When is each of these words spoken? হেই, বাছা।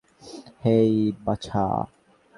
হেই, 0.63 0.93
বাছা। 1.25 1.65